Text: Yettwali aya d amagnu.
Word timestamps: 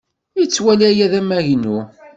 Yettwali 0.39 0.83
aya 0.89 1.07
d 1.11 1.13
amagnu. 1.19 1.79